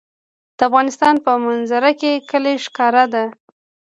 [0.57, 3.25] د افغانستان په منظره کې کلي ښکاره ده.